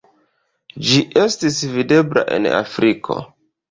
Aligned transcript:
Ĝi 0.87 1.03
estis 1.25 1.61
videbla 1.79 2.27
en 2.39 2.53
Afriko. 2.65 3.25